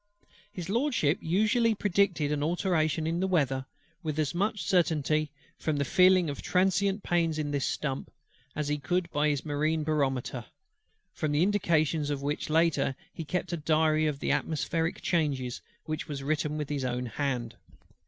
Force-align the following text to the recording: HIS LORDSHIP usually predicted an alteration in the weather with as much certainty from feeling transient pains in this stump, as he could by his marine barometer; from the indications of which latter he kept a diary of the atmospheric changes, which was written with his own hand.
HIS 0.51 0.67
LORDSHIP 0.67 1.19
usually 1.21 1.75
predicted 1.75 2.31
an 2.31 2.41
alteration 2.41 3.05
in 3.05 3.19
the 3.19 3.27
weather 3.27 3.67
with 4.01 4.17
as 4.17 4.33
much 4.33 4.63
certainty 4.63 5.29
from 5.59 5.77
feeling 5.83 6.25
transient 6.33 7.03
pains 7.03 7.37
in 7.37 7.51
this 7.51 7.67
stump, 7.67 8.09
as 8.55 8.67
he 8.67 8.79
could 8.79 9.11
by 9.11 9.29
his 9.29 9.45
marine 9.45 9.83
barometer; 9.83 10.45
from 11.13 11.31
the 11.33 11.43
indications 11.43 12.09
of 12.09 12.23
which 12.23 12.49
latter 12.49 12.95
he 13.13 13.23
kept 13.23 13.53
a 13.53 13.57
diary 13.57 14.07
of 14.07 14.17
the 14.21 14.31
atmospheric 14.31 15.03
changes, 15.03 15.61
which 15.85 16.07
was 16.07 16.23
written 16.23 16.57
with 16.57 16.69
his 16.69 16.83
own 16.83 17.05
hand. 17.05 17.55